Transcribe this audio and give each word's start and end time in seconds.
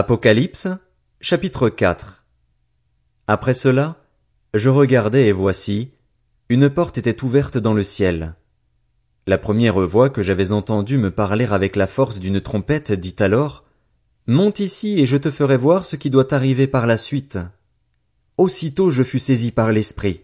Apocalypse, 0.00 0.68
chapitre 1.20 1.68
4 1.68 2.24
Après 3.26 3.52
cela, 3.52 3.96
je 4.54 4.70
regardai 4.70 5.22
et 5.22 5.32
voici, 5.32 5.90
une 6.48 6.70
porte 6.70 6.98
était 6.98 7.24
ouverte 7.24 7.58
dans 7.58 7.74
le 7.74 7.82
ciel. 7.82 8.36
La 9.26 9.38
première 9.38 9.80
voix 9.80 10.08
que 10.08 10.22
j'avais 10.22 10.52
entendue 10.52 10.98
me 10.98 11.10
parler 11.10 11.46
avec 11.46 11.74
la 11.74 11.88
force 11.88 12.20
d'une 12.20 12.40
trompette 12.40 12.92
dit 12.92 13.16
alors, 13.18 13.64
Monte 14.28 14.60
ici 14.60 15.00
et 15.00 15.04
je 15.04 15.16
te 15.16 15.32
ferai 15.32 15.56
voir 15.56 15.84
ce 15.84 15.96
qui 15.96 16.10
doit 16.10 16.32
arriver 16.32 16.68
par 16.68 16.86
la 16.86 16.96
suite. 16.96 17.40
Aussitôt 18.36 18.92
je 18.92 19.02
fus 19.02 19.18
saisi 19.18 19.50
par 19.50 19.72
l'esprit. 19.72 20.20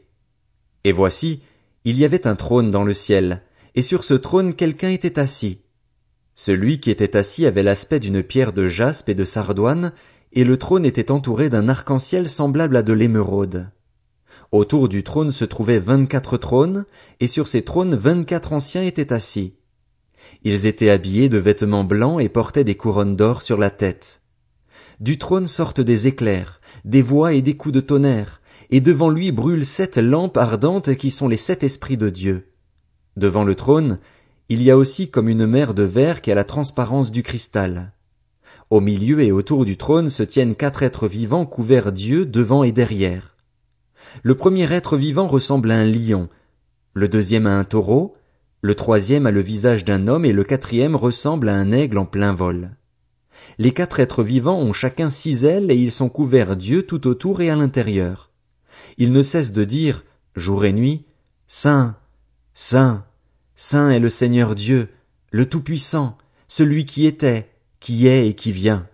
Et 0.84 0.92
voici, 0.92 1.42
il 1.82 1.98
y 1.98 2.04
avait 2.04 2.28
un 2.28 2.36
trône 2.36 2.70
dans 2.70 2.84
le 2.84 2.94
ciel, 2.94 3.42
et 3.74 3.82
sur 3.82 4.04
ce 4.04 4.14
trône 4.14 4.54
quelqu'un 4.54 4.90
était 4.90 5.18
assis. 5.18 5.63
Celui 6.34 6.80
qui 6.80 6.90
était 6.90 7.16
assis 7.16 7.46
avait 7.46 7.62
l'aspect 7.62 8.00
d'une 8.00 8.22
pierre 8.22 8.52
de 8.52 8.66
jaspe 8.66 9.08
et 9.08 9.14
de 9.14 9.24
sardoine, 9.24 9.92
et 10.32 10.44
le 10.44 10.56
trône 10.56 10.84
était 10.84 11.12
entouré 11.12 11.48
d'un 11.48 11.68
arc-en-ciel 11.68 12.28
semblable 12.28 12.76
à 12.76 12.82
de 12.82 12.92
l'émeraude. 12.92 13.70
Autour 14.50 14.88
du 14.88 15.04
trône 15.04 15.32
se 15.32 15.44
trouvaient 15.44 15.78
vingt-quatre 15.78 16.36
trônes, 16.36 16.86
et 17.20 17.28
sur 17.28 17.46
ces 17.46 17.62
trônes 17.62 17.94
vingt-quatre 17.94 18.52
anciens 18.52 18.82
étaient 18.82 19.12
assis. 19.12 19.54
Ils 20.42 20.66
étaient 20.66 20.90
habillés 20.90 21.28
de 21.28 21.38
vêtements 21.38 21.84
blancs 21.84 22.20
et 22.20 22.28
portaient 22.28 22.64
des 22.64 22.76
couronnes 22.76 23.16
d'or 23.16 23.42
sur 23.42 23.58
la 23.58 23.70
tête. 23.70 24.20
Du 25.00 25.18
trône 25.18 25.46
sortent 25.46 25.80
des 25.80 26.06
éclairs, 26.06 26.60
des 26.84 27.02
voix 27.02 27.32
et 27.32 27.42
des 27.42 27.56
coups 27.56 27.74
de 27.74 27.80
tonnerre, 27.80 28.40
et 28.70 28.80
devant 28.80 29.10
lui 29.10 29.32
brûlent 29.32 29.66
sept 29.66 29.98
lampes 29.98 30.36
ardentes 30.36 30.96
qui 30.96 31.10
sont 31.10 31.28
les 31.28 31.36
sept 31.36 31.62
esprits 31.62 31.96
de 31.96 32.10
Dieu. 32.10 32.48
Devant 33.16 33.44
le 33.44 33.54
trône, 33.54 33.98
il 34.48 34.62
y 34.62 34.70
a 34.70 34.76
aussi 34.76 35.10
comme 35.10 35.28
une 35.28 35.46
mer 35.46 35.74
de 35.74 35.82
verre 35.82 36.20
qui 36.20 36.30
a 36.30 36.34
la 36.34 36.44
transparence 36.44 37.10
du 37.10 37.22
cristal. 37.22 37.92
Au 38.70 38.80
milieu 38.80 39.20
et 39.20 39.32
autour 39.32 39.64
du 39.64 39.76
trône 39.76 40.10
se 40.10 40.22
tiennent 40.22 40.54
quatre 40.54 40.82
êtres 40.82 41.08
vivants 41.08 41.46
couverts 41.46 41.92
d'yeux 41.92 42.26
devant 42.26 42.64
et 42.64 42.72
derrière. 42.72 43.36
Le 44.22 44.34
premier 44.34 44.72
être 44.72 44.96
vivant 44.96 45.26
ressemble 45.26 45.70
à 45.70 45.76
un 45.76 45.84
lion, 45.84 46.28
le 46.96 47.08
deuxième 47.08 47.48
à 47.48 47.58
un 47.58 47.64
taureau, 47.64 48.16
le 48.60 48.76
troisième 48.76 49.26
a 49.26 49.32
le 49.32 49.40
visage 49.40 49.84
d'un 49.84 50.06
homme 50.06 50.24
et 50.24 50.32
le 50.32 50.44
quatrième 50.44 50.94
ressemble 50.94 51.48
à 51.48 51.54
un 51.54 51.72
aigle 51.72 51.98
en 51.98 52.06
plein 52.06 52.32
vol. 52.32 52.70
Les 53.58 53.72
quatre 53.72 53.98
êtres 53.98 54.22
vivants 54.22 54.58
ont 54.60 54.72
chacun 54.72 55.10
six 55.10 55.44
ailes 55.44 55.72
et 55.72 55.74
ils 55.74 55.90
sont 55.90 56.08
couverts 56.08 56.56
d'yeux 56.56 56.86
tout 56.86 57.08
autour 57.08 57.40
et 57.40 57.50
à 57.50 57.56
l'intérieur. 57.56 58.30
Ils 58.96 59.10
ne 59.10 59.22
cessent 59.22 59.52
de 59.52 59.64
dire, 59.64 60.04
jour 60.36 60.64
et 60.64 60.72
nuit, 60.72 61.04
Saint, 61.48 61.96
Saint, 62.54 63.04
Saint 63.56 63.90
est 63.90 64.00
le 64.00 64.10
Seigneur 64.10 64.56
Dieu, 64.56 64.88
le 65.30 65.48
Tout-Puissant, 65.48 66.18
celui 66.48 66.84
qui 66.86 67.06
était, 67.06 67.50
qui 67.78 68.08
est 68.08 68.28
et 68.28 68.34
qui 68.34 68.50
vient. 68.50 68.88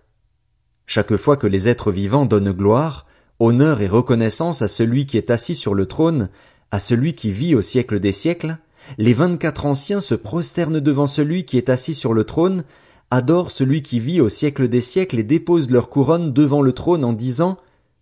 Chaque 0.85 1.15
fois 1.15 1.35
que 1.35 1.47
les 1.47 1.67
êtres 1.67 1.91
vivants 1.91 2.25
donnent 2.25 2.51
gloire, 2.51 3.07
honneur 3.39 3.81
et 3.81 3.87
reconnaissance 3.87 4.61
à 4.61 4.67
celui 4.67 5.07
qui 5.07 5.17
est 5.17 5.31
assis 5.31 5.55
sur 5.55 5.73
le 5.73 5.87
trône, 5.87 6.29
à 6.69 6.79
celui 6.79 7.15
qui 7.15 7.31
vit 7.31 7.55
au 7.55 7.63
siècle 7.63 7.99
des 7.99 8.11
siècles, 8.11 8.57
les 8.99 9.13
vingt-quatre 9.13 9.65
anciens 9.65 9.99
se 9.99 10.13
prosternent 10.13 10.79
devant 10.79 11.07
celui 11.07 11.43
qui 11.43 11.57
est 11.57 11.69
assis 11.69 11.95
sur 11.95 12.13
le 12.13 12.23
trône, 12.23 12.63
adorent 13.09 13.51
celui 13.51 13.81
qui 13.81 13.99
vit 13.99 14.21
au 14.21 14.29
siècle 14.29 14.67
des 14.67 14.81
siècles 14.81 15.19
et 15.19 15.23
déposent 15.23 15.71
leur 15.71 15.89
couronne 15.89 16.33
devant 16.33 16.61
le 16.61 16.73
trône 16.73 17.03
en 17.03 17.13
disant 17.13 17.57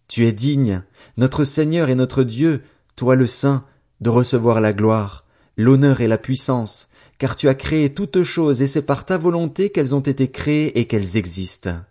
Tu 0.10 0.26
es 0.28 0.34
digne, 0.34 0.84
notre 1.16 1.46
Seigneur 1.46 1.88
et 1.88 1.96
notre 1.96 2.24
Dieu, 2.24 2.64
toi 2.98 3.16
le 3.16 3.28
Saint, 3.28 3.64
de 4.02 4.10
recevoir 4.10 4.60
la 4.60 4.74
gloire, 4.74 5.26
l'honneur 5.60 6.00
et 6.00 6.08
la 6.08 6.18
puissance, 6.18 6.88
car 7.18 7.36
tu 7.36 7.50
as 7.50 7.54
créé 7.54 7.94
toutes 7.94 8.24
choses 8.24 8.62
et 8.62 8.68
c'est 8.68 8.82
par 8.82 9.04
ta 9.04 9.18
volonté 9.18 9.72
qu'elles 9.72 9.94
ont 9.94 10.00
été 10.00 10.32
créées 10.32 10.80
et 10.80 10.86
qu'elles 10.86 11.18
existent. 11.18 11.82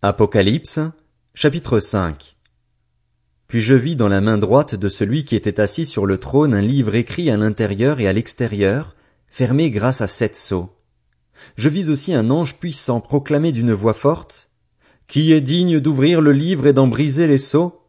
Apocalypse, 0.00 0.78
chapitre 1.34 1.80
5 1.80 2.36
Puis 3.48 3.60
je 3.60 3.74
vis 3.74 3.96
dans 3.96 4.06
la 4.06 4.20
main 4.20 4.38
droite 4.38 4.76
de 4.76 4.88
celui 4.88 5.24
qui 5.24 5.34
était 5.34 5.58
assis 5.58 5.84
sur 5.84 6.06
le 6.06 6.18
trône 6.18 6.54
un 6.54 6.60
livre 6.60 6.94
écrit 6.94 7.30
à 7.30 7.36
l'intérieur 7.36 7.98
et 7.98 8.06
à 8.06 8.12
l'extérieur, 8.12 8.94
fermé 9.26 9.70
grâce 9.70 10.02
à 10.02 10.06
sept 10.06 10.36
sceaux. 10.36 10.70
Je 11.56 11.68
vis 11.68 11.90
aussi 11.90 12.14
un 12.14 12.30
ange 12.30 12.60
puissant 12.60 13.00
proclamer 13.00 13.50
d'une 13.50 13.72
voix 13.72 13.94
forte, 13.94 14.50
Qui 15.08 15.32
est 15.32 15.40
digne 15.40 15.80
d'ouvrir 15.80 16.20
le 16.20 16.30
livre 16.30 16.68
et 16.68 16.72
d'en 16.72 16.86
briser 16.86 17.26
les 17.26 17.38
sceaux? 17.38 17.81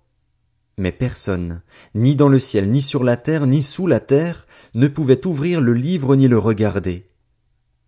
Mais 0.77 0.91
personne, 0.91 1.61
ni 1.93 2.15
dans 2.15 2.29
le 2.29 2.39
ciel, 2.39 2.71
ni 2.71 2.81
sur 2.81 3.03
la 3.03 3.15
terre, 3.15 3.45
ni 3.45 3.61
sous 3.61 3.85
la 3.85 3.99
terre, 3.99 4.47
ne 4.73 4.87
pouvait 4.87 5.27
ouvrir 5.27 5.61
le 5.61 5.73
livre 5.73 6.15
ni 6.15 6.27
le 6.27 6.37
regarder. 6.37 7.05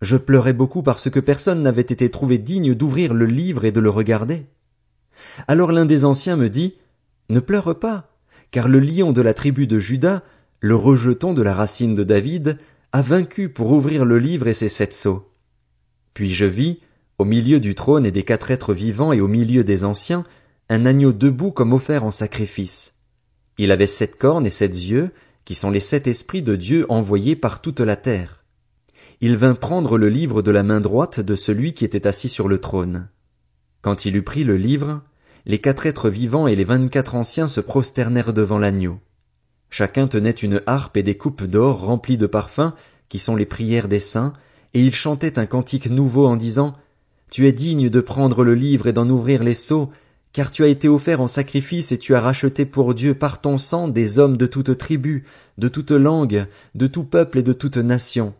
Je 0.02 0.16
pleurais 0.16 0.52
beaucoup 0.52 0.82
parce 0.82 1.10
que 1.10 1.20
personne 1.20 1.62
n'avait 1.62 1.82
été 1.82 2.10
trouvé 2.10 2.38
digne 2.38 2.74
d'ouvrir 2.74 3.14
le 3.14 3.26
livre 3.26 3.64
et 3.64 3.72
de 3.72 3.80
le 3.80 3.90
regarder. 3.90 4.46
Alors 5.48 5.72
l'un 5.72 5.86
des 5.86 6.04
anciens 6.04 6.36
me 6.36 6.48
dit, 6.48 6.74
Ne 7.28 7.40
pleure 7.40 7.78
pas, 7.78 8.16
car 8.50 8.68
le 8.68 8.78
lion 8.78 9.12
de 9.12 9.22
la 9.22 9.34
tribu 9.34 9.66
de 9.66 9.78
Judas, 9.78 10.22
le 10.60 10.74
rejeton 10.74 11.32
de 11.32 11.42
la 11.42 11.54
racine 11.54 11.94
de 11.94 12.04
David, 12.04 12.58
a 12.92 13.02
vaincu 13.02 13.48
pour 13.48 13.72
ouvrir 13.72 14.04
le 14.04 14.18
livre 14.18 14.46
et 14.46 14.54
ses 14.54 14.68
sept 14.68 14.94
sceaux. 14.94 15.28
Puis 16.14 16.30
je 16.30 16.46
vis, 16.46 16.80
au 17.18 17.24
milieu 17.24 17.58
du 17.58 17.74
trône 17.74 18.06
et 18.06 18.12
des 18.12 18.22
quatre 18.22 18.50
êtres 18.50 18.74
vivants 18.74 19.12
et 19.12 19.20
au 19.20 19.28
milieu 19.28 19.64
des 19.64 19.84
anciens, 19.84 20.24
un 20.68 20.84
agneau 20.84 21.12
debout 21.12 21.52
comme 21.52 21.72
offert 21.72 22.04
en 22.04 22.10
sacrifice. 22.10 22.94
Il 23.58 23.70
avait 23.70 23.86
sept 23.86 24.16
cornes 24.16 24.46
et 24.46 24.50
sept 24.50 24.74
yeux, 24.74 25.12
qui 25.44 25.54
sont 25.54 25.70
les 25.70 25.80
sept 25.80 26.06
esprits 26.08 26.42
de 26.42 26.56
Dieu 26.56 26.86
envoyés 26.88 27.36
par 27.36 27.62
toute 27.62 27.80
la 27.80 27.96
terre. 27.96 28.44
Il 29.20 29.36
vint 29.36 29.54
prendre 29.54 29.96
le 29.96 30.08
livre 30.08 30.42
de 30.42 30.50
la 30.50 30.62
main 30.62 30.80
droite 30.80 31.20
de 31.20 31.34
celui 31.36 31.72
qui 31.72 31.84
était 31.84 32.06
assis 32.06 32.28
sur 32.28 32.48
le 32.48 32.58
trône. 32.58 33.08
Quand 33.80 34.04
il 34.04 34.16
eut 34.16 34.22
pris 34.22 34.44
le 34.44 34.56
livre, 34.56 35.02
les 35.46 35.60
quatre 35.60 35.86
êtres 35.86 36.10
vivants 36.10 36.48
et 36.48 36.56
les 36.56 36.64
vingt-quatre 36.64 37.14
anciens 37.14 37.48
se 37.48 37.60
prosternèrent 37.60 38.32
devant 38.32 38.58
l'agneau. 38.58 38.98
Chacun 39.70 40.08
tenait 40.08 40.30
une 40.30 40.60
harpe 40.66 40.96
et 40.96 41.02
des 41.04 41.16
coupes 41.16 41.44
d'or 41.44 41.80
remplies 41.80 42.18
de 42.18 42.26
parfums, 42.26 42.72
qui 43.08 43.20
sont 43.20 43.36
les 43.36 43.46
prières 43.46 43.88
des 43.88 44.00
saints, 44.00 44.32
et 44.74 44.82
ils 44.82 44.94
chantaient 44.94 45.38
un 45.38 45.46
cantique 45.46 45.88
nouveau 45.88 46.26
en 46.26 46.36
disant, 46.36 46.74
Tu 47.30 47.46
es 47.46 47.52
digne 47.52 47.88
de 47.88 48.00
prendre 48.00 48.42
le 48.42 48.54
livre 48.54 48.88
et 48.88 48.92
d'en 48.92 49.08
ouvrir 49.08 49.44
les 49.44 49.54
sceaux, 49.54 49.90
car 50.36 50.50
tu 50.50 50.64
as 50.64 50.66
été 50.66 50.86
offert 50.86 51.22
en 51.22 51.28
sacrifice 51.28 51.92
et 51.92 51.98
tu 51.98 52.14
as 52.14 52.20
racheté 52.20 52.66
pour 52.66 52.92
Dieu 52.92 53.14
par 53.14 53.40
ton 53.40 53.56
sang 53.56 53.88
des 53.88 54.18
hommes 54.18 54.36
de 54.36 54.44
toute 54.44 54.76
tribu, 54.76 55.24
de 55.56 55.66
toute 55.66 55.92
langue, 55.92 56.44
de 56.74 56.86
tout 56.86 57.04
peuple 57.04 57.38
et 57.38 57.42
de 57.42 57.54
toute 57.54 57.78
nation. 57.78 58.34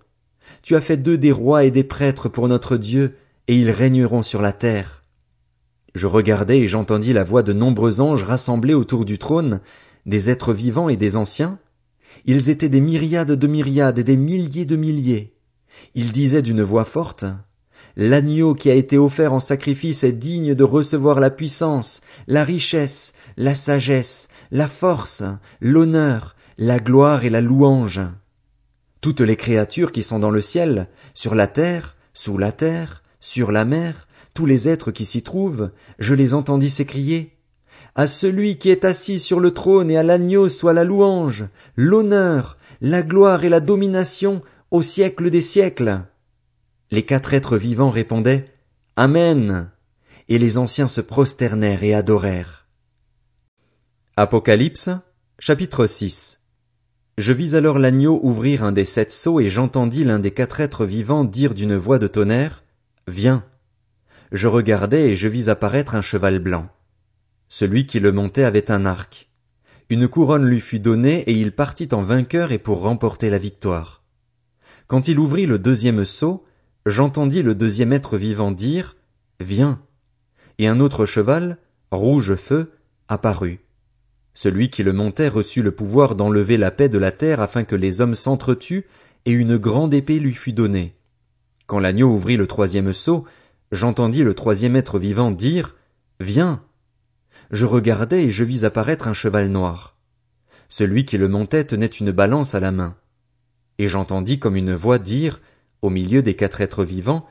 Tu 0.61 0.77
as 0.77 0.83
fait 0.83 0.99
d'eux 0.99 1.17
des 1.17 1.33
rois 1.33 1.65
et 1.65 1.71
des 1.71 1.85
prêtres 1.85 2.29
pour 2.29 2.49
notre 2.49 2.77
Dieu, 2.77 3.17
et 3.49 3.57
ils 3.57 3.71
régneront 3.71 4.23
sur 4.23 4.43
la 4.43 4.53
terre. 4.53 5.05
Je 5.95 6.07
regardai 6.07 6.59
et 6.59 6.67
j'entendis 6.67 7.15
la 7.15 7.25
voix 7.25 7.43
de 7.43 7.55
nombreux 7.55 8.03
anges 8.03 8.25
rassemblés 8.25 8.75
autour 8.75 9.07
du 9.07 9.17
trône, 9.17 9.63
des 10.05 10.29
êtres 10.29 10.53
vivants 10.53 10.91
et 10.91 10.99
des 10.99 11.17
anciens. 11.17 11.59
Ils 12.27 12.51
étaient 12.51 12.69
des 12.69 12.83
myriades 12.83 13.33
de 13.33 13.47
myriades 13.47 13.99
et 13.99 14.05
des 14.05 14.19
milliers 14.19 14.67
de 14.67 14.77
milliers. 14.77 15.33
Ils 15.95 16.13
disaient 16.13 16.43
d'une 16.43 16.63
voix 16.63 16.85
forte, 16.85 17.25
L'agneau 17.97 18.55
qui 18.55 18.71
a 18.71 18.75
été 18.75 18.99
offert 18.99 19.33
en 19.33 19.41
sacrifice 19.41 20.05
est 20.05 20.13
digne 20.13 20.55
de 20.55 20.65
recevoir 20.65 21.19
la 21.19 21.31
puissance, 21.31 22.03
la 22.27 22.45
richesse, 22.45 23.15
la 23.39 23.55
sagesse, 23.55 24.29
la 24.51 24.69
force, 24.69 25.25
l'honneur, 25.61 26.37
la 26.59 26.79
gloire 26.79 27.25
et 27.25 27.31
la 27.31 27.41
louange. 27.41 28.03
Toutes 29.01 29.23
les 29.23 29.37
créatures 29.37 29.93
qui 29.93 30.03
sont 30.03 30.19
dans 30.19 30.31
le 30.31 30.43
ciel, 30.43 30.89
sur 31.15 31.35
la 31.35 31.47
terre, 31.47 31.97
sous 32.13 32.37
la 32.37 32.53
terre, 32.53 33.03
sur 33.21 33.51
la 33.51 33.65
mer, 33.65 34.09
tous 34.35 34.45
les 34.45 34.69
êtres 34.69 34.91
qui 34.91 35.07
s'y 35.07 35.23
trouvent, 35.23 35.71
je 35.99 36.15
les 36.15 36.35
entendis 36.35 36.71
s'écrier. 36.71 37.33
À 37.95 38.07
celui 38.07 38.59
qui 38.59 38.69
est 38.69 38.85
assis 38.85 39.19
sur 39.19 39.41
le 39.41 39.53
trône 39.53 39.91
et 39.91 39.97
à 39.97 40.03
l'agneau 40.03 40.51
soit 40.51 40.75
la 40.75 40.85
louange, 40.85 41.47
l'honneur, 41.77 42.59
la 42.83 43.03
gloire 43.03 43.45
et 43.45 43.49
la 43.49 43.61
domination 43.61 44.43
au 44.71 44.83
siècle 44.83 45.31
des 45.31 45.41
siècles. 45.41 46.03
Les 46.93 47.03
quatre 47.05 47.35
êtres 47.35 47.57
vivants 47.57 47.91
répondaient 47.91 48.49
Amen. 48.95 49.71
Et 50.29 50.39
les 50.39 50.57
anciens 50.57 50.87
se 50.87 51.01
prosternèrent 51.01 51.83
et 51.83 51.95
adorèrent. 51.95 52.69
Apocalypse, 54.17 54.91
chapitre 55.41 55.87
6 55.87 56.41
Je 57.19 57.33
vis 57.33 57.57
alors 57.57 57.81
l'agneau 57.81 58.21
ouvrir 58.23 58.63
un 58.63 58.71
des 58.71 58.85
sept 58.85 59.11
sceaux 59.11 59.41
et 59.41 59.51
j'entendis 59.51 60.05
l'un 60.05 60.21
des 60.21 60.31
quatre 60.31 60.61
êtres 60.61 60.85
vivants 60.85 61.25
dire 61.25 61.55
d'une 61.55 61.77
voix 61.77 61.99
de 61.99 62.07
tonnerre, 62.07 62.63
Viens. 63.09 63.45
Je 64.31 64.47
regardai 64.47 65.11
et 65.11 65.17
je 65.17 65.29
vis 65.29 65.49
apparaître 65.49 65.95
un 65.97 66.03
cheval 66.03 66.39
blanc. 66.39 66.69
Celui 67.49 67.87
qui 67.87 67.99
le 67.99 68.13
montait 68.13 68.45
avait 68.45 68.71
un 68.71 68.87
arc. 68.87 69.29
Une 69.91 70.09
couronne 70.09 70.45
lui 70.45 70.61
fut 70.61 70.81
donnée 70.81 71.21
et 71.23 71.33
il 71.33 71.53
partit 71.53 71.89
en 71.93 72.03
vainqueur 72.03 72.53
et 72.53 72.59
pour 72.59 72.81
remporter 72.81 73.29
la 73.31 73.39
victoire. 73.39 74.05
Quand 74.87 75.09
il 75.09 75.19
ouvrit 75.19 75.47
le 75.47 75.59
deuxième 75.59 76.05
sceau, 76.05 76.45
j'entendis 76.87 77.43
le 77.43 77.55
deuxième 77.55 77.93
être 77.93 78.17
vivant 78.17 78.53
dire 78.53 78.97
Viens. 79.41 79.83
Et 80.59 80.69
un 80.69 80.81
autre 80.81 81.05
cheval, 81.05 81.59
rouge 81.91 82.37
feu, 82.37 82.73
apparut. 83.09 83.61
Celui 84.33 84.71
qui 84.71 84.83
le 84.83 84.93
montait 84.93 85.29
reçut 85.29 85.63
le 85.63 85.73
pouvoir 85.73 86.15
d'enlever 86.15 86.57
la 86.57 86.71
paix 86.71 86.89
de 86.89 86.99
la 86.99 87.13
terre 87.13 87.41
afin 87.41 87.65
que 87.65 87.77
les 87.77 88.01
hommes 88.01 88.15
s'entretuent, 88.15 88.87
et 89.27 89.33
une 89.33 89.57
grande 89.57 89.93
épée 89.93 90.21
lui 90.21 90.35
fut 90.35 90.53
donnée. 90.53 90.95
Quand 91.67 91.81
l'agneau 91.81 92.09
ouvrit 92.09 92.37
le 92.37 92.47
troisième 92.47 92.93
seau, 92.93 93.25
j'entendis 93.73 94.23
le 94.23 94.35
troisième 94.35 94.77
être 94.77 94.99
vivant 94.99 95.33
dire, 95.33 95.75
Viens. 96.21 96.63
Je 97.51 97.67
regardai 97.67 98.25
et 98.25 98.31
je 98.31 98.45
vis 98.45 98.65
apparaître 98.65 99.09
un 99.09 99.13
cheval 99.13 99.49
noir. 99.49 99.97
Celui 100.69 101.05
qui 101.05 101.19
le 101.19 101.29
montait 101.29 101.65
tenait 101.65 101.87
une 101.87 102.13
balance 102.13 102.55
à 102.55 102.61
la 102.61 102.73
main. 102.73 102.97
Et 103.79 103.89
j'entendis 103.89 104.39
comme 104.39 104.57
une 104.57 104.75
voix 104.75 104.99
dire, 104.99 105.41
au 105.83 105.91
milieu 105.91 106.23
des 106.23 106.35
quatre 106.35 106.61
êtres 106.61 106.85
vivants, 106.85 107.27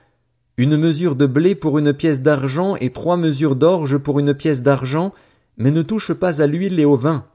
une 0.58 0.78
mesure 0.78 1.16
de 1.16 1.26
blé 1.26 1.56
pour 1.56 1.78
une 1.78 1.94
pièce 1.94 2.22
d'argent 2.22 2.76
et 2.78 2.92
trois 2.92 3.18
mesures 3.18 3.56
d'orge 3.56 3.98
pour 3.98 4.20
une 4.20 4.34
pièce 4.34 4.62
d'argent, 4.62 5.14
mais 5.58 5.72
ne 5.72 5.82
touche 5.82 6.14
pas 6.14 6.42
à 6.42 6.48
l'huile 6.48 6.80
et 6.80 6.86
au 6.86 6.96
vin. 6.96 7.28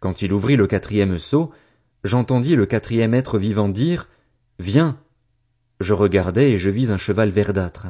Quand 0.00 0.22
il 0.22 0.32
ouvrit 0.32 0.56
le 0.56 0.66
quatrième 0.66 1.18
seau, 1.18 1.50
j'entendis 2.02 2.56
le 2.56 2.66
quatrième 2.66 3.14
être 3.14 3.38
vivant 3.38 3.68
dire, 3.68 4.08
Viens. 4.58 4.98
Je 5.80 5.92
regardai 5.92 6.52
et 6.52 6.58
je 6.58 6.70
vis 6.70 6.92
un 6.92 6.96
cheval 6.96 7.30
verdâtre. 7.30 7.88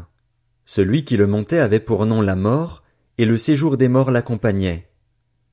Celui 0.65 1.05
qui 1.05 1.17
le 1.17 1.27
montait 1.27 1.59
avait 1.59 1.81
pour 1.81 2.06
nom 2.06 2.23
la 2.23 2.37
mort, 2.37 2.82
et 3.19 3.27
le 3.27 3.37
séjour 3.37 3.77
des 3.77 3.88
morts 3.88 4.11
l'accompagnait. 4.11 4.88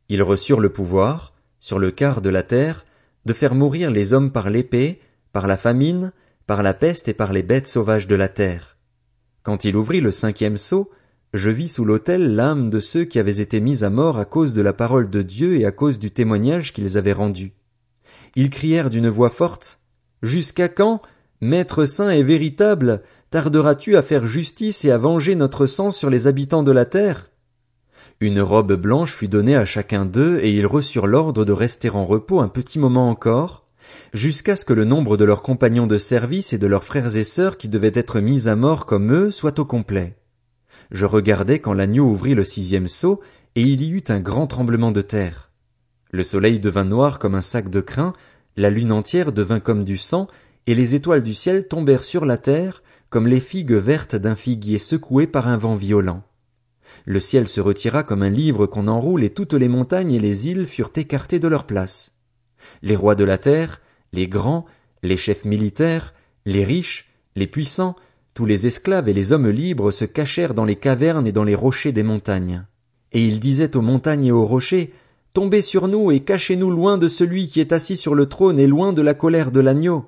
Ils 0.10 0.24
reçurent 0.24 0.62
le 0.62 0.72
pouvoir, 0.72 1.34
sur 1.60 1.80
le 1.80 1.92
quart 1.92 2.22
de 2.22 2.30
la 2.30 2.44
terre, 2.44 2.86
de 3.26 3.34
faire 3.34 3.54
mourir 3.54 3.92
les 3.92 4.14
hommes 4.14 4.32
par 4.32 4.50
l'épée, 4.50 5.00
par 5.32 5.48
la 5.48 5.58
famine, 5.58 6.12
par 6.48 6.64
la 6.64 6.74
peste 6.74 7.08
et 7.08 7.14
par 7.14 7.34
les 7.34 7.44
bêtes 7.44 7.68
sauvages 7.68 8.08
de 8.08 8.16
la 8.16 8.30
terre. 8.30 8.78
Quand 9.44 9.66
il 9.66 9.76
ouvrit 9.76 10.02
le 10.02 10.12
cinquième 10.12 10.58
sceau, 10.58 10.90
je 11.34 11.50
vis 11.50 11.70
sous 11.70 11.86
l'autel 11.86 12.36
l'âme 12.36 12.70
de 12.70 12.80
ceux 12.80 13.06
qui 13.06 13.20
avaient 13.20 13.38
été 13.38 13.60
mis 13.60 13.84
à 13.84 13.90
mort 13.90 14.18
à 14.18 14.26
cause 14.26 14.54
de 14.54 14.62
la 14.62 14.74
parole 14.74 15.10
de 15.10 15.22
Dieu 15.22 15.60
et 15.60 15.66
à 15.66 15.72
cause 15.72 15.98
du 15.98 16.12
témoignage 16.12 16.74
qu'ils 16.74 16.98
avaient 16.98 17.14
rendu. 17.14 17.54
Ils 18.36 18.50
crièrent 18.50 18.90
d'une 18.90 19.10
voix 19.10 19.30
forte. 19.30 19.80
Jusqu'à 20.22 20.70
quand, 20.70 21.02
Maître 21.40 21.86
saint 21.86 22.12
et 22.12 22.22
véritable, 22.22 23.02
tarderas 23.32 23.74
tu 23.74 23.96
à 23.96 24.04
faire 24.04 24.28
justice 24.28 24.86
et 24.86 24.92
à 24.92 24.98
venger 25.00 25.34
notre 25.36 25.66
sang 25.66 25.90
sur 25.90 26.10
les 26.10 26.28
habitants 26.28 26.64
de 26.64 26.72
la 26.72 26.86
terre? 26.86 27.32
Une 28.20 28.42
robe 28.42 28.74
blanche 28.74 29.14
fut 29.14 29.28
donnée 29.28 29.56
à 29.56 29.66
chacun 29.66 30.06
d'eux, 30.06 30.38
et 30.44 30.52
ils 30.52 30.68
reçurent 30.68 31.08
l'ordre 31.08 31.44
de 31.44 31.52
rester 31.52 31.90
en 31.90 32.06
repos 32.06 32.40
un 32.40 32.50
petit 32.50 32.78
moment 32.78 33.10
encore, 33.10 33.61
jusqu'à 34.14 34.56
ce 34.56 34.66
que 34.66 34.74
le 34.74 34.86
nombre 34.86 35.18
de 35.18 35.26
leurs 35.26 35.42
compagnons 35.42 35.88
de 35.88 35.98
service 35.98 36.54
et 36.54 36.58
de 36.58 36.68
leurs 36.68 36.84
frères 36.84 37.16
et 37.16 37.24
sœurs 37.24 37.58
qui 37.58 37.68
devaient 37.68 37.92
être 37.94 38.20
mis 38.20 38.48
à 38.48 38.56
mort 38.56 38.86
comme 38.86 39.12
eux 39.14 39.32
soit 39.32 39.60
au 39.60 39.66
complet. 39.66 40.16
Je 40.92 41.06
regardai 41.06 41.60
quand 41.60 41.74
l'agneau 41.74 42.06
ouvrit 42.06 42.36
le 42.36 42.44
sixième 42.44 42.88
seau, 42.88 43.22
et 43.56 43.62
il 43.62 43.82
y 43.82 43.92
eut 43.92 44.04
un 44.10 44.20
grand 44.20 44.48
tremblement 44.48 44.92
de 44.92 45.02
terre. 45.02 45.52
Le 46.12 46.24
soleil 46.24 46.60
devint 46.60 46.86
noir 46.86 47.20
comme 47.20 47.36
un 47.36 47.42
sac 47.42 47.70
de 47.70 47.82
crin, 47.82 48.14
la 48.58 48.70
lune 48.70 48.92
entière 48.92 49.32
devint 49.32 49.60
comme 49.60 49.84
du 49.84 49.98
sang, 49.98 50.28
et 50.68 50.76
les 50.76 50.96
étoiles 50.96 51.24
du 51.24 51.34
ciel 51.34 51.68
tombèrent 51.68 52.04
sur 52.04 52.26
la 52.26 52.38
terre, 52.38 52.84
comme 53.10 53.28
les 53.28 53.40
figues 53.40 53.74
vertes 53.74 54.16
d'un 54.16 54.36
figuier 54.36 54.80
secoué 54.80 55.28
par 55.28 55.48
un 55.48 55.58
vent 55.58 55.76
violent. 55.76 56.24
Le 57.06 57.20
ciel 57.20 57.48
se 57.48 57.62
retira 57.62 58.04
comme 58.04 58.24
un 58.24 58.30
livre 58.30 58.68
qu'on 58.68 58.88
enroule 58.88 59.24
et 59.24 59.32
toutes 59.32 59.54
les 59.54 59.68
montagnes 59.68 60.12
et 60.12 60.20
les 60.20 60.48
îles 60.48 60.66
furent 60.66 60.92
écartées 60.96 61.40
de 61.40 61.48
leur 61.48 61.66
place. 61.66 62.11
Les 62.82 62.96
rois 62.96 63.16
de 63.16 63.24
la 63.24 63.38
terre, 63.38 63.82
les 64.14 64.28
grands, 64.28 64.66
les 65.04 65.18
chefs 65.18 65.46
militaires, 65.46 66.14
les 66.46 66.64
riches, 66.64 67.10
les 67.36 67.48
puissants, 67.48 67.96
tous 68.34 68.46
les 68.46 68.68
esclaves 68.68 69.10
et 69.10 69.14
les 69.14 69.34
hommes 69.34 69.50
libres 69.50 69.92
se 69.92 70.06
cachèrent 70.06 70.54
dans 70.54 70.66
les 70.66 70.76
cavernes 70.76 71.28
et 71.28 71.32
dans 71.32 71.44
les 71.44 71.56
rochers 71.56 71.92
des 71.92 72.04
montagnes. 72.04 72.66
Et 73.12 73.26
ils 73.26 73.40
disaient 73.40 73.76
aux 73.76 73.82
montagnes 73.82 74.26
et 74.26 74.32
aux 74.32 74.46
rochers, 74.46 74.94
Tombez 75.34 75.62
sur 75.62 75.88
nous 75.88 76.12
et 76.12 76.20
cachez-nous 76.20 76.70
loin 76.70 76.98
de 76.98 77.08
celui 77.08 77.48
qui 77.48 77.62
est 77.62 77.72
assis 77.72 77.96
sur 77.96 78.16
le 78.16 78.28
trône 78.28 78.60
et 78.60 78.68
loin 78.68 78.92
de 78.92 79.02
la 79.02 79.14
colère 79.14 79.52
de 79.52 79.62
l'agneau. 79.62 80.06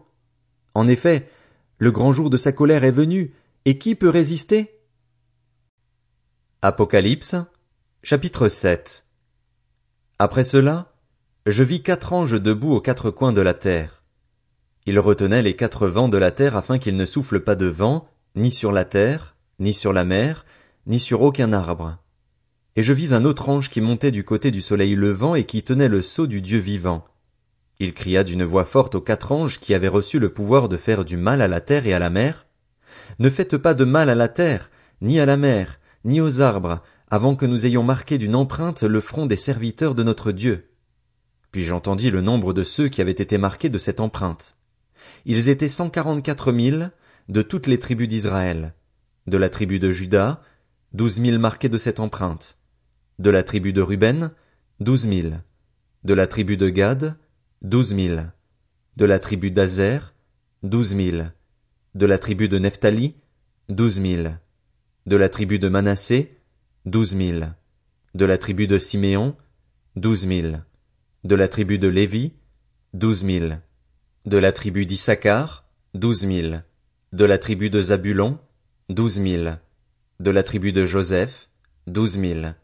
En 0.74 0.88
effet, 0.88 1.30
le 1.78 1.92
grand 1.92 2.12
jour 2.12 2.30
de 2.30 2.36
sa 2.36 2.52
colère 2.52 2.84
est 2.84 2.92
venu, 2.92 3.34
et 3.66 3.78
qui 3.78 3.96
peut 3.96 4.10
résister? 4.10 4.80
Apocalypse, 6.62 7.36
chapitre 8.04 8.50
7 8.50 9.06
Après 10.20 10.44
cela, 10.44 10.93
je 11.46 11.64
vis 11.64 11.84
quatre 11.84 12.14
anges 12.14 12.42
debout 12.42 12.72
aux 12.72 12.80
quatre 12.80 13.12
coins 13.12 13.34
de 13.34 13.42
la 13.42 13.54
terre. 13.54 14.04
Ils 14.86 15.00
retenaient 15.00 15.42
les 15.42 15.58
quatre 15.58 15.88
vents 15.88 16.08
de 16.08 16.18
la 16.18 16.32
terre 16.32 16.56
afin 16.56 16.80
qu'il 16.80 16.96
ne 16.96 17.04
souffle 17.04 17.42
pas 17.42 17.56
de 17.56 17.66
vent, 17.66 18.08
ni 18.36 18.50
sur 18.50 18.72
la 18.72 18.86
terre, 18.86 19.36
ni 19.60 19.74
sur 19.74 19.92
la 19.92 20.06
mer, 20.06 20.46
ni 20.88 21.00
sur 21.00 21.22
aucun 21.22 21.52
arbre. 21.52 21.98
Et 22.78 22.82
je 22.82 22.94
vis 22.94 23.14
un 23.14 23.26
autre 23.26 23.50
ange 23.50 23.70
qui 23.70 23.82
montait 23.82 24.12
du 24.12 24.24
côté 24.24 24.52
du 24.52 24.62
soleil 24.62 24.96
levant 24.96 25.36
et 25.36 25.44
qui 25.44 25.64
tenait 25.64 25.90
le 25.90 26.02
sceau 26.02 26.28
du 26.28 26.42
Dieu 26.42 26.60
vivant. 26.60 27.06
Il 27.78 27.94
cria 27.94 28.24
d'une 28.24 28.46
voix 28.46 28.66
forte 28.66 28.96
aux 28.96 29.02
quatre 29.02 29.34
anges 29.34 29.60
qui 29.60 29.74
avaient 29.74 29.90
reçu 29.90 30.20
le 30.20 30.32
pouvoir 30.32 30.70
de 30.70 30.78
faire 30.78 31.04
du 31.04 31.18
mal 31.18 31.42
à 31.42 31.50
la 31.50 31.60
terre 31.60 31.86
et 31.86 31.94
à 31.94 32.00
la 32.00 32.10
mer. 32.10 32.46
Ne 33.20 33.30
faites 33.30 33.58
pas 33.58 33.74
de 33.74 33.84
mal 33.84 34.10
à 34.10 34.16
la 34.16 34.30
terre, 34.30 34.72
ni 35.02 35.20
à 35.20 35.26
la 35.26 35.36
mer, 35.36 35.82
ni 36.06 36.22
aux 36.22 36.40
arbres, 36.40 36.82
avant 37.10 37.36
que 37.36 37.46
nous 37.46 37.66
ayons 37.66 37.84
marqué 37.84 38.18
d'une 38.18 38.36
empreinte 38.36 38.84
le 38.84 39.02
front 39.02 39.26
des 39.26 39.36
serviteurs 39.36 39.94
de 39.94 40.04
notre 40.04 40.32
Dieu. 40.32 40.70
Puis 41.54 41.64
j'entendis 41.64 42.12
le 42.12 42.20
nombre 42.20 42.52
de 42.52 42.64
ceux 42.64 42.90
qui 42.90 43.00
avaient 43.00 43.12
été 43.12 43.38
marqués 43.38 43.70
de 43.70 43.78
cette 43.78 44.02
empreinte. 44.02 44.58
Ils 45.24 45.48
étaient 45.48 45.70
cent 45.70 45.90
quarante-quatre 45.90 46.52
mille 46.52 46.92
de 47.30 47.42
toutes 47.42 47.68
les 47.68 47.80
tribus 47.80 48.10
d'Israël. 48.10 48.74
De 49.28 49.38
la 49.38 49.50
tribu 49.50 49.80
de 49.80 49.92
Juda, 49.92 50.42
douze 50.92 51.20
mille 51.20 51.40
marqués 51.40 51.70
de 51.70 51.78
cette 51.78 52.02
empreinte 52.02 52.58
de 53.20 53.30
la 53.30 53.44
tribu 53.44 53.74
de 53.74 53.82
Ruben, 53.82 54.32
douze 54.80 55.08
mille. 55.08 55.44
De 56.04 56.14
la 56.14 56.28
tribu 56.28 56.58
de 56.58 56.70
Gad, 56.70 57.16
douze 57.62 57.94
mille. 57.94 58.34
De 58.98 59.06
la 59.06 59.20
tribu 59.20 59.52
d'Azer, 59.52 60.14
douze 60.64 60.94
mille. 60.94 61.34
De 61.96 62.06
la 62.06 62.18
tribu 62.18 62.50
de 62.50 62.60
Nephtali, 62.60 63.16
douze 63.70 64.00
mille. 64.00 64.40
De 65.06 65.16
la 65.16 65.30
tribu 65.30 65.60
de 65.60 65.70
Manassé, 65.70 66.38
douze 66.86 67.16
mille. 67.16 67.56
De 68.16 68.26
la 68.26 68.38
tribu 68.38 68.68
de 68.68 68.78
Siméon, 68.78 69.36
douze 69.96 70.26
mille. 70.26 70.66
De 71.24 71.36
la 71.36 71.48
tribu 71.48 71.80
de 71.80 71.88
Lévi, 71.88 72.34
douze 72.94 73.24
mille. 73.24 73.62
De 74.26 74.38
la 74.38 74.52
tribu 74.52 74.86
d'Issachar, 74.86 75.66
douze 75.94 76.26
mille. 76.26 76.66
De 77.12 77.26
la 77.26 77.38
tribu 77.38 77.70
de 77.70 77.82
Zabulon, 77.82 78.40
douze 78.90 79.20
mille. 79.20 79.60
De 80.20 80.32
la 80.32 80.44
tribu 80.44 80.74
de 80.74 80.86
Joseph, 80.86 81.50
douze 81.88 82.18
mille 82.18 82.56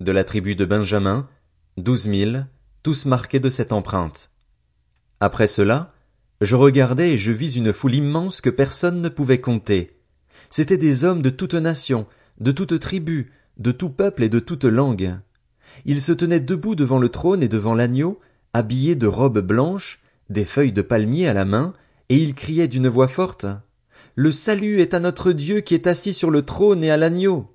de 0.00 0.12
la 0.12 0.24
tribu 0.24 0.54
de 0.54 0.64
Benjamin, 0.64 1.28
douze 1.76 2.06
mille, 2.08 2.46
tous 2.82 3.06
marqués 3.06 3.40
de 3.40 3.50
cette 3.50 3.72
empreinte. 3.72 4.30
Après 5.20 5.46
cela, 5.46 5.92
je 6.40 6.56
regardai 6.56 7.12
et 7.12 7.18
je 7.18 7.32
vis 7.32 7.56
une 7.56 7.72
foule 7.72 7.94
immense 7.94 8.40
que 8.40 8.50
personne 8.50 9.00
ne 9.00 9.08
pouvait 9.08 9.40
compter. 9.40 9.98
C'étaient 10.50 10.76
des 10.76 11.04
hommes 11.04 11.22
de 11.22 11.30
toute 11.30 11.54
nation, 11.54 12.06
de 12.38 12.50
toute 12.50 12.78
tribu, 12.80 13.32
de 13.56 13.72
tout 13.72 13.88
peuple 13.88 14.24
et 14.24 14.28
de 14.28 14.40
toute 14.40 14.64
langue. 14.64 15.16
Ils 15.84 16.00
se 16.00 16.12
tenaient 16.12 16.40
debout 16.40 16.74
devant 16.74 16.98
le 16.98 17.08
trône 17.08 17.42
et 17.42 17.48
devant 17.48 17.74
l'agneau, 17.74 18.20
habillés 18.52 18.96
de 18.96 19.06
robes 19.06 19.40
blanches, 19.40 20.00
des 20.30 20.44
feuilles 20.44 20.72
de 20.72 20.82
palmier 20.82 21.28
à 21.28 21.34
la 21.34 21.44
main, 21.44 21.74
et 22.08 22.16
ils 22.16 22.34
criaient 22.34 22.68
d'une 22.68 22.88
voix 22.88 23.08
forte. 23.08 23.46
Le 24.14 24.30
salut 24.30 24.80
est 24.80 24.94
à 24.94 25.00
notre 25.00 25.32
Dieu 25.32 25.60
qui 25.60 25.74
est 25.74 25.86
assis 25.86 26.12
sur 26.12 26.30
le 26.30 26.42
trône 26.42 26.84
et 26.84 26.90
à 26.90 26.96
l'agneau. 26.96 27.50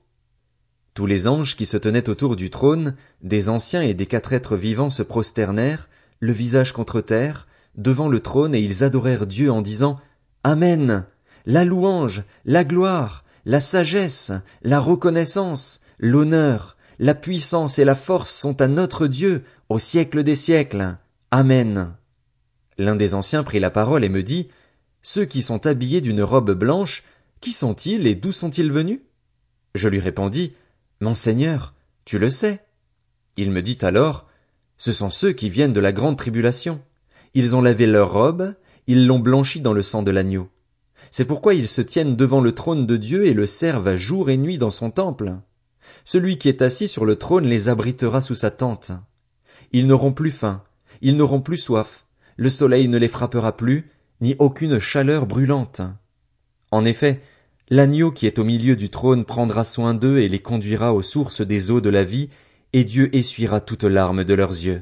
Tous 0.93 1.05
les 1.05 1.27
anges 1.27 1.55
qui 1.55 1.65
se 1.65 1.77
tenaient 1.77 2.09
autour 2.09 2.35
du 2.35 2.49
trône, 2.49 2.95
des 3.21 3.49
anciens 3.49 3.81
et 3.81 3.93
des 3.93 4.05
quatre 4.05 4.33
êtres 4.33 4.57
vivants 4.57 4.89
se 4.89 5.03
prosternèrent, 5.03 5.87
le 6.19 6.33
visage 6.33 6.73
contre 6.73 6.99
terre, 6.99 7.47
devant 7.75 8.09
le 8.09 8.19
trône 8.19 8.53
et 8.53 8.59
ils 8.59 8.83
adorèrent 8.83 9.25
Dieu 9.25 9.51
en 9.51 9.61
disant 9.61 9.99
Amen. 10.43 11.05
La 11.45 11.63
louange, 11.63 12.23
la 12.45 12.65
gloire, 12.65 13.23
la 13.45 13.59
sagesse, 13.59 14.31
la 14.61 14.79
reconnaissance, 14.79 15.79
l'honneur, 15.99 16.75
la 16.99 17.15
puissance 17.15 17.79
et 17.79 17.85
la 17.85 17.95
force 17.95 18.29
sont 18.29 18.61
à 18.61 18.67
notre 18.67 19.07
Dieu 19.07 19.43
au 19.69 19.79
siècle 19.79 20.21
des 20.23 20.35
siècles. 20.35 20.97
Amen. 21.31 21.95
L'un 22.77 22.97
des 22.97 23.15
anciens 23.15 23.43
prit 23.43 23.61
la 23.61 23.71
parole 23.71 24.03
et 24.03 24.09
me 24.09 24.21
dit 24.21 24.49
Ceux 25.01 25.23
qui 25.23 25.41
sont 25.41 25.65
habillés 25.65 26.01
d'une 26.01 26.21
robe 26.21 26.51
blanche, 26.51 27.03
qui 27.39 27.53
sont-ils 27.53 28.05
et 28.05 28.15
d'où 28.15 28.33
sont-ils 28.33 28.71
venus? 28.71 28.99
Je 29.75 29.87
lui 29.87 29.99
répondis 29.99 30.53
mon 30.99 31.15
Seigneur, 31.15 31.73
tu 32.03 32.19
le 32.19 32.29
sais. 32.29 32.65
Il 33.37 33.51
me 33.51 33.61
dit 33.61 33.77
alors, 33.81 34.27
Ce 34.77 34.91
sont 34.91 35.09
ceux 35.09 35.31
qui 35.31 35.49
viennent 35.49 35.71
de 35.71 35.79
la 35.79 35.93
grande 35.93 36.17
tribulation. 36.17 36.81
Ils 37.33 37.55
ont 37.55 37.61
lavé 37.61 37.85
leur 37.85 38.11
robe, 38.11 38.55
ils 38.87 39.07
l'ont 39.07 39.19
blanchie 39.19 39.61
dans 39.61 39.73
le 39.73 39.83
sang 39.83 40.03
de 40.03 40.11
l'agneau. 40.11 40.49
C'est 41.11 41.23
pourquoi 41.23 41.53
ils 41.53 41.69
se 41.69 41.81
tiennent 41.81 42.17
devant 42.17 42.41
le 42.41 42.53
trône 42.53 42.85
de 42.85 42.97
Dieu 42.97 43.25
et 43.25 43.33
le 43.33 43.45
servent 43.45 43.95
jour 43.95 44.29
et 44.29 44.35
nuit 44.35 44.57
dans 44.57 44.71
son 44.71 44.91
temple. 44.91 45.37
Celui 46.05 46.37
qui 46.37 46.49
est 46.49 46.61
assis 46.61 46.87
sur 46.87 47.05
le 47.05 47.15
trône 47.15 47.45
les 47.45 47.69
abritera 47.69 48.21
sous 48.21 48.35
sa 48.35 48.51
tente. 48.51 48.91
Ils 49.71 49.87
n'auront 49.87 50.13
plus 50.13 50.31
faim, 50.31 50.63
ils 51.01 51.15
n'auront 51.15 51.41
plus 51.41 51.57
soif, 51.57 52.05
le 52.37 52.49
soleil 52.49 52.87
ne 52.87 52.97
les 52.97 53.07
frappera 53.07 53.55
plus, 53.55 53.89
ni 54.21 54.35
aucune 54.39 54.79
chaleur 54.79 55.25
brûlante. 55.25 55.81
En 56.71 56.85
effet, 56.85 57.21
L'agneau 57.71 58.11
qui 58.11 58.25
est 58.25 58.39
au 58.39 58.43
milieu 58.43 58.75
du 58.75 58.89
trône 58.89 59.25
prendra 59.25 59.63
soin 59.63 59.93
d'eux 59.93 60.17
et 60.17 60.27
les 60.27 60.39
conduira 60.39 60.91
aux 60.93 61.03
sources 61.03 61.41
des 61.41 61.69
eaux 61.69 61.81
de 61.81 61.89
la 61.89 62.03
vie, 62.03 62.29
et 62.73 62.83
Dieu 62.83 63.15
essuiera 63.15 63.61
toutes 63.61 63.83
larmes 63.83 64.23
de 64.23 64.33
leurs 64.33 64.51
yeux. 64.51 64.81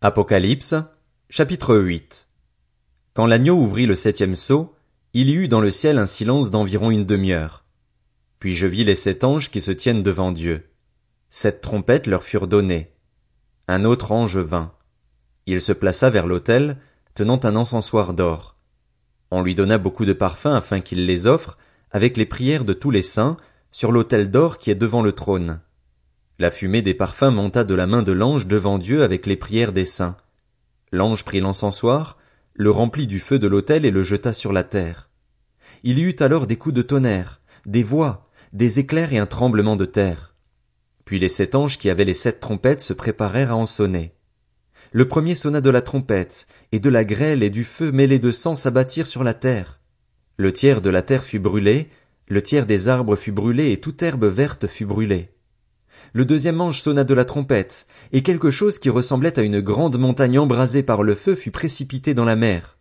Apocalypse, 0.00 0.74
chapitre 1.30 1.76
8 1.76 2.28
Quand 3.14 3.26
l'agneau 3.26 3.54
ouvrit 3.54 3.86
le 3.86 3.94
septième 3.94 4.34
sceau, 4.34 4.74
Il 5.14 5.30
y 5.30 5.34
eut 5.34 5.48
dans 5.48 5.60
le 5.60 5.70
ciel 5.70 5.98
un 5.98 6.06
silence 6.06 6.50
d'environ 6.50 6.90
une 6.90 7.06
demi-heure. 7.06 7.64
Puis 8.38 8.54
je 8.54 8.66
vis 8.66 8.84
les 8.84 8.94
sept 8.94 9.24
anges 9.24 9.50
qui 9.50 9.60
se 9.60 9.72
tiennent 9.72 10.02
devant 10.02 10.32
Dieu. 10.32 10.64
Sept 11.30 11.60
trompettes 11.60 12.06
leur 12.06 12.22
furent 12.22 12.46
données. 12.46 12.92
Un 13.66 13.84
autre 13.84 14.12
ange 14.12 14.38
vint. 14.38 14.72
Il 15.46 15.60
se 15.60 15.72
plaça 15.72 16.10
vers 16.10 16.26
l'autel, 16.26 16.78
tenant 17.14 17.40
un 17.42 17.56
encensoir 17.56 18.14
d'or. 18.14 18.56
On 19.30 19.42
lui 19.42 19.54
donna 19.54 19.78
beaucoup 19.78 20.04
de 20.04 20.12
parfums 20.12 20.46
afin 20.46 20.80
qu'il 20.80 21.04
les 21.04 21.26
offre, 21.26 21.58
avec 21.90 22.16
les 22.16 22.26
prières 22.26 22.64
de 22.64 22.72
tous 22.72 22.90
les 22.90 23.02
saints, 23.02 23.36
sur 23.72 23.92
l'autel 23.92 24.30
d'or 24.30 24.58
qui 24.58 24.70
est 24.70 24.74
devant 24.74 25.02
le 25.02 25.12
trône. 25.12 25.60
La 26.38 26.50
fumée 26.50 26.82
des 26.82 26.94
parfums 26.94 27.32
monta 27.32 27.64
de 27.64 27.74
la 27.74 27.86
main 27.86 28.02
de 28.02 28.12
l'ange 28.12 28.46
devant 28.46 28.78
Dieu 28.78 29.02
avec 29.02 29.26
les 29.26 29.36
prières 29.36 29.72
des 29.72 29.84
saints. 29.84 30.16
L'ange 30.92 31.24
prit 31.24 31.40
l'encensoir, 31.40 32.16
le 32.54 32.70
remplit 32.70 33.06
du 33.06 33.18
feu 33.18 33.38
de 33.38 33.48
l'autel 33.48 33.84
et 33.84 33.90
le 33.90 34.02
jeta 34.02 34.32
sur 34.32 34.52
la 34.52 34.64
terre. 34.64 35.10
Il 35.82 35.98
y 35.98 36.02
eut 36.02 36.16
alors 36.20 36.46
des 36.46 36.56
coups 36.56 36.74
de 36.74 36.82
tonnerre, 36.82 37.40
des 37.66 37.82
voix, 37.82 38.27
des 38.52 38.78
éclairs 38.78 39.12
et 39.12 39.18
un 39.18 39.26
tremblement 39.26 39.76
de 39.76 39.84
terre. 39.84 40.34
Puis 41.04 41.18
les 41.18 41.28
sept 41.28 41.54
anges 41.54 41.78
qui 41.78 41.90
avaient 41.90 42.04
les 42.04 42.14
sept 42.14 42.40
trompettes 42.40 42.80
se 42.80 42.92
préparèrent 42.92 43.52
à 43.52 43.56
en 43.56 43.66
sonner. 43.66 44.14
Le 44.92 45.06
premier 45.06 45.34
sonna 45.34 45.60
de 45.60 45.70
la 45.70 45.82
trompette, 45.82 46.46
et 46.72 46.80
de 46.80 46.88
la 46.88 47.04
grêle 47.04 47.42
et 47.42 47.50
du 47.50 47.64
feu 47.64 47.92
mêlés 47.92 48.18
de 48.18 48.30
sang 48.30 48.56
s'abattirent 48.56 49.06
sur 49.06 49.22
la 49.22 49.34
terre. 49.34 49.80
Le 50.36 50.52
tiers 50.52 50.80
de 50.80 50.90
la 50.90 51.02
terre 51.02 51.24
fut 51.24 51.38
brûlé, 51.38 51.88
le 52.28 52.42
tiers 52.42 52.66
des 52.66 52.88
arbres 52.88 53.16
fut 53.16 53.32
brûlé 53.32 53.72
et 53.72 53.80
toute 53.80 54.02
herbe 54.02 54.24
verte 54.24 54.66
fut 54.66 54.86
brûlée. 54.86 55.30
Le 56.12 56.24
deuxième 56.24 56.60
ange 56.60 56.80
sonna 56.80 57.04
de 57.04 57.14
la 57.14 57.24
trompette, 57.24 57.86
et 58.12 58.22
quelque 58.22 58.50
chose 58.50 58.78
qui 58.78 58.88
ressemblait 58.88 59.38
à 59.38 59.42
une 59.42 59.60
grande 59.60 59.98
montagne 59.98 60.38
embrasée 60.38 60.82
par 60.82 61.02
le 61.02 61.14
feu 61.14 61.34
fut 61.34 61.50
précipité 61.50 62.14
dans 62.14 62.24
la 62.24 62.36
mer. 62.36 62.78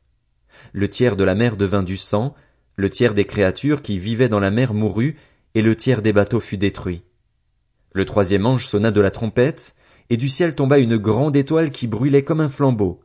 Le 0.71 0.89
tiers 0.89 1.15
de 1.15 1.23
la 1.23 1.35
mer 1.35 1.57
devint 1.57 1.83
du 1.83 1.97
sang, 1.97 2.35
le 2.75 2.89
tiers 2.89 3.13
des 3.13 3.25
créatures 3.25 3.81
qui 3.81 3.99
vivaient 3.99 4.29
dans 4.29 4.39
la 4.39 4.51
mer 4.51 4.73
mourut, 4.73 5.17
et 5.57 5.63
le 5.63 5.75
tiers 5.75 6.03
des 6.03 6.13
bateaux 6.13 6.39
fut 6.39 6.59
détruit. 6.59 7.01
Le 7.91 8.05
troisième 8.05 8.45
ange 8.45 8.67
sonna 8.67 8.91
de 8.91 9.01
la 9.01 9.09
trompette, 9.09 9.73
et 10.11 10.15
du 10.15 10.29
ciel 10.29 10.53
tomba 10.53 10.77
une 10.77 10.97
grande 10.97 11.35
étoile 11.35 11.71
qui 11.71 11.87
brûlait 11.87 12.23
comme 12.23 12.41
un 12.41 12.49
flambeau. 12.49 13.01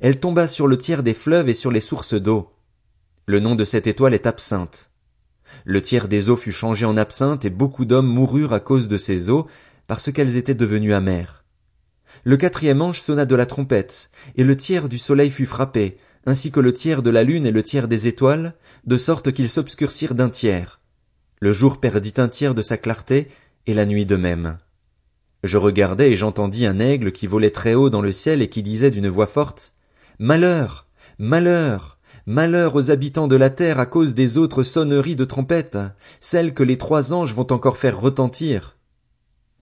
Elle 0.00 0.18
tomba 0.18 0.46
sur 0.46 0.66
le 0.66 0.78
tiers 0.78 1.02
des 1.02 1.12
fleuves 1.12 1.50
et 1.50 1.54
sur 1.54 1.70
les 1.70 1.82
sources 1.82 2.14
d'eau. 2.14 2.50
Le 3.26 3.40
nom 3.40 3.56
de 3.56 3.64
cette 3.64 3.86
étoile 3.86 4.14
est 4.14 4.26
absinthe. 4.26 4.90
Le 5.66 5.82
tiers 5.82 6.08
des 6.08 6.30
eaux 6.30 6.36
fut 6.36 6.50
changé 6.50 6.86
en 6.86 6.96
absinthe 6.96 7.44
et 7.44 7.50
beaucoup 7.50 7.84
d'hommes 7.84 8.06
moururent 8.06 8.54
à 8.54 8.60
cause 8.60 8.88
de 8.88 8.96
ces 8.96 9.28
eaux, 9.28 9.46
parce 9.86 10.10
qu'elles 10.10 10.38
étaient 10.38 10.54
devenues 10.54 10.94
amères. 10.94 11.44
Le 12.24 12.38
quatrième 12.38 12.80
ange 12.80 13.02
sonna 13.02 13.26
de 13.26 13.36
la 13.36 13.44
trompette, 13.44 14.08
et 14.36 14.44
le 14.44 14.56
tiers 14.56 14.88
du 14.88 14.96
soleil 14.96 15.30
fut 15.30 15.44
frappé, 15.44 15.98
ainsi 16.24 16.50
que 16.50 16.60
le 16.60 16.72
tiers 16.72 17.02
de 17.02 17.10
la 17.10 17.22
lune 17.22 17.44
et 17.44 17.50
le 17.50 17.62
tiers 17.62 17.86
des 17.86 18.08
étoiles, 18.08 18.54
de 18.86 18.96
sorte 18.96 19.30
qu'ils 19.32 19.50
s'obscurcirent 19.50 20.14
d'un 20.14 20.30
tiers. 20.30 20.78
Le 21.42 21.50
jour 21.50 21.80
perdit 21.80 22.14
un 22.18 22.28
tiers 22.28 22.54
de 22.54 22.62
sa 22.62 22.76
clarté, 22.76 23.26
et 23.66 23.74
la 23.74 23.84
nuit 23.84 24.06
de 24.06 24.14
même. 24.14 24.58
Je 25.42 25.58
regardai 25.58 26.10
et 26.10 26.14
j'entendis 26.14 26.66
un 26.66 26.78
aigle 26.78 27.10
qui 27.10 27.26
volait 27.26 27.50
très 27.50 27.74
haut 27.74 27.90
dans 27.90 28.00
le 28.00 28.12
ciel 28.12 28.42
et 28.42 28.48
qui 28.48 28.62
disait 28.62 28.92
d'une 28.92 29.08
voix 29.08 29.26
forte. 29.26 29.72
Malheur. 30.20 30.86
Malheur. 31.18 31.98
Malheur 32.26 32.76
aux 32.76 32.92
habitants 32.92 33.26
de 33.26 33.34
la 33.34 33.50
terre 33.50 33.80
à 33.80 33.86
cause 33.86 34.14
des 34.14 34.38
autres 34.38 34.62
sonneries 34.62 35.16
de 35.16 35.24
trompettes, 35.24 35.78
celles 36.20 36.54
que 36.54 36.62
les 36.62 36.78
trois 36.78 37.12
anges 37.12 37.34
vont 37.34 37.52
encore 37.52 37.76
faire 37.76 38.00
retentir. 38.00 38.76